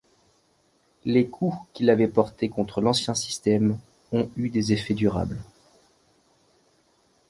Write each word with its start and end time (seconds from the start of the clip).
Les 1.05 1.27
coups 1.27 1.55
qu'il 1.73 1.91
avait 1.91 2.07
portés 2.07 2.49
contre 2.49 2.81
l'ancien 2.81 3.13
système 3.13 3.77
ont 4.11 4.31
eu 4.35 4.49
des 4.49 4.73
effets 4.73 4.95
durables. 4.95 5.37